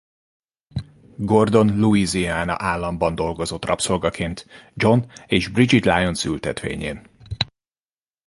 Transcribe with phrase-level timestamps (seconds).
[1.25, 7.07] Gordon Louisiana államban dolgozott rabszolgaként John és Bridget Lyons ültetvényén.